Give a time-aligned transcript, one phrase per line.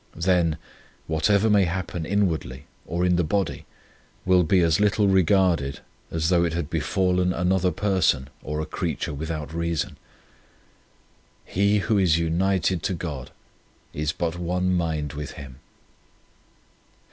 [0.17, 0.57] Then,
[1.05, 3.65] whatever may happen in wardly or in the body
[4.25, 6.95] will be as little regarded as though it had be 68 Devotion
[7.29, 9.97] fallen another person or a creature without reason.
[11.45, 13.29] He who is united to God
[13.93, 15.57] is but one mind with Him.